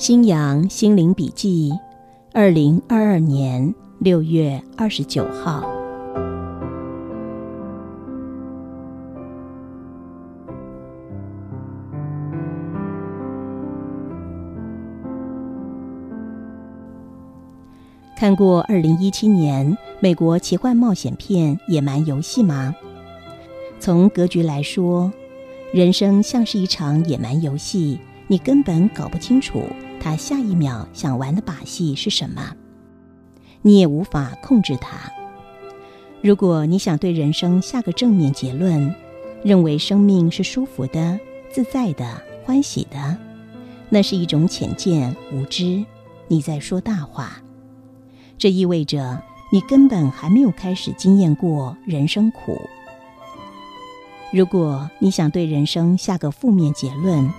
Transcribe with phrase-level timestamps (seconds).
[0.00, 1.70] 新阳心灵笔记，
[2.32, 5.60] 二零二二年六月二十九号。
[18.16, 22.74] 看过二零一七年美国奇幻冒险片《野蛮游戏》吗？
[23.78, 25.12] 从格局来说，
[25.74, 29.62] 人生像是一场野蛮游戏，你根本搞不清楚。
[30.00, 32.56] 他下一秒想玩的把戏是什么？
[33.62, 35.12] 你也无法控制他。
[36.22, 38.94] 如果你想对人生下个正面结论，
[39.44, 41.20] 认为生命是舒服的、
[41.52, 43.16] 自在的、欢喜的，
[43.90, 45.84] 那是一种浅见、无知。
[46.28, 47.42] 你在说大话。
[48.38, 52.58] 这意味着你根本还没有开始经验过人生苦。
[54.32, 57.30] 如果你想对人生下个负面结论，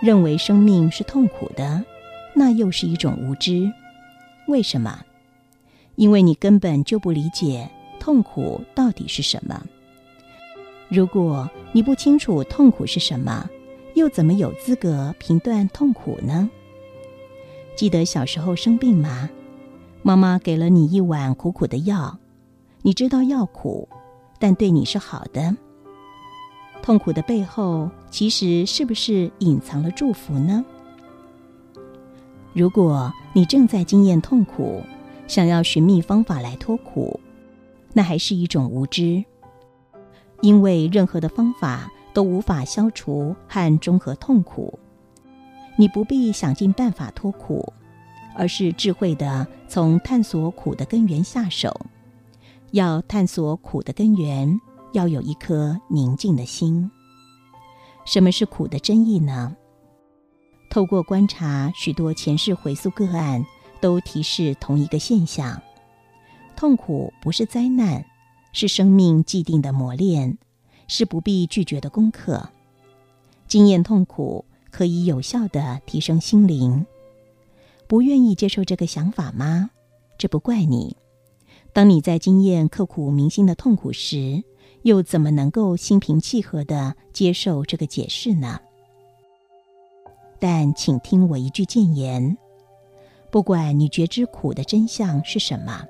[0.00, 1.84] 认为生命是痛苦的，
[2.34, 3.72] 那又是一种无知。
[4.46, 5.04] 为什么？
[5.96, 7.68] 因为你根本就不理解
[7.98, 9.60] 痛苦到底是什么。
[10.88, 13.50] 如果你不清楚痛苦是什么，
[13.94, 16.48] 又怎么有资格评断痛苦呢？
[17.74, 19.28] 记得小时候生病吗？
[20.02, 22.16] 妈妈给了你一碗苦苦的药，
[22.82, 23.88] 你知道药苦，
[24.38, 25.56] 但对你是好的。
[26.82, 30.64] 痛苦的背后，其实是不是隐藏了祝福呢？
[32.54, 34.82] 如果你正在经验痛苦，
[35.26, 37.20] 想要寻觅方法来脱苦，
[37.92, 39.22] 那还是一种无知。
[40.40, 44.78] 因为任何的方法都无法消除和中和痛苦，
[45.76, 47.70] 你不必想尽办法脱苦，
[48.34, 51.78] 而是智慧的从探索苦的根源下手。
[52.70, 54.60] 要探索苦的根源。
[54.92, 56.90] 要有一颗宁静的心。
[58.04, 59.56] 什么是苦的真意呢？
[60.70, 63.44] 透过观察许多前世回溯个案，
[63.80, 65.60] 都提示同一个现象：
[66.56, 68.04] 痛苦不是灾难，
[68.52, 70.38] 是生命既定的磨练，
[70.86, 72.48] 是不必拒绝的功课。
[73.46, 76.86] 经验痛苦可以有效的提升心灵。
[77.86, 79.70] 不愿意接受这个想法吗？
[80.18, 80.96] 这不怪你。
[81.72, 84.42] 当你在经验刻骨铭心的痛苦时，
[84.88, 88.58] 又怎么能够心平气和的接受这个解释呢？
[90.40, 92.38] 但请听我一句谏言：
[93.30, 95.84] 不管你觉知苦的真相是什么，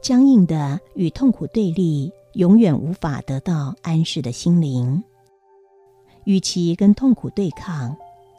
[0.00, 5.02] 僵硬的与痛苦对立，永远无法得到安适的心灵。
[6.22, 7.96] 与其跟痛苦对抗，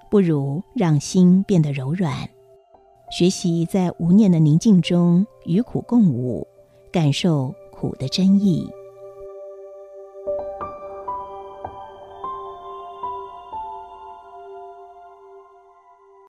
[0.10, 2.30] 不如让心变得柔软，
[3.12, 6.48] 学习在无念的宁静中与苦共舞，
[6.94, 8.66] 感受苦的真意。